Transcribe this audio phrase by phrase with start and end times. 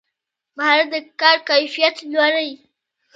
[0.57, 2.51] مهارت د کار کیفیت لوړوي